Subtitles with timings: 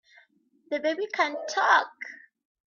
[0.71, 1.93] The baby can TALK!